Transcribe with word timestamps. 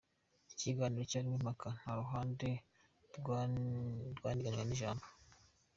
Ikiganiro 0.51 1.03
cyarimo 1.09 1.35
impaka, 1.39 1.67
nta 1.79 1.91
ruhande 2.01 2.47
rwaniganywe 4.19 4.71
ijambo. 4.77 5.05